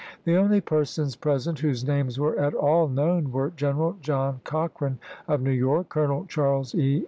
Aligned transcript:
The 0.23 0.35
only 0.35 0.61
persons 0.61 1.15
present 1.15 1.59
whose 1.59 1.85
names 1.85 2.19
were 2.19 2.35
at 2.39 2.55
all 2.55 2.87
known 2.87 3.31
were 3.31 3.51
General 3.55 3.97
John 4.01 4.41
Cochrane 4.43 4.97
of 5.27 5.41
New 5.43 5.51
York; 5.51 5.89
Colonel 5.89 6.25
Charles 6.25 6.73
E. 6.73 6.99